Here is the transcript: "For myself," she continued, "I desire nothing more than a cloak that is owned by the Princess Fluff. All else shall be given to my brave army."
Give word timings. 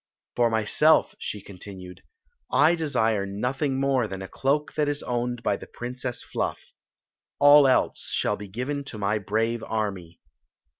"For 0.35 0.49
myself," 0.49 1.13
she 1.19 1.43
continued, 1.43 2.01
"I 2.51 2.73
desire 2.73 3.27
nothing 3.27 3.79
more 3.79 4.07
than 4.07 4.23
a 4.23 4.27
cloak 4.27 4.73
that 4.73 4.89
is 4.89 5.03
owned 5.03 5.43
by 5.43 5.57
the 5.57 5.67
Princess 5.67 6.23
Fluff. 6.23 6.73
All 7.39 7.67
else 7.67 8.09
shall 8.09 8.35
be 8.35 8.47
given 8.47 8.83
to 8.85 8.97
my 8.97 9.19
brave 9.19 9.63
army." 9.63 10.19